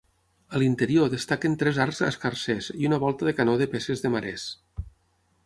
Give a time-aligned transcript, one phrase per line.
[0.53, 4.49] A l'interior destaquen tres arcs escarsers i una volta de canó de peces de marès.